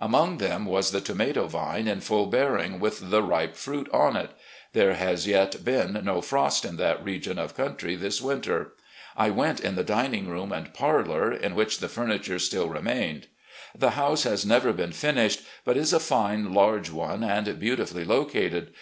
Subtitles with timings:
[0.00, 4.30] Among them was the tomato vine in full bearing, with the ripe fruit on it.
[4.72, 8.72] There has yet been no frost in that region of cotmtry this winter.
[9.16, 13.28] I went in the dining room and parlour, in which the ftimiture still remained....
[13.78, 18.72] The house has never been finished, but is a fine, large one and beautifully located.